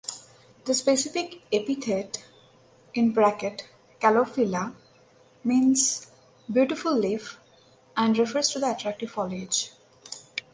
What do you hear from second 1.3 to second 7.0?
epithet ("calophylla") means "beautiful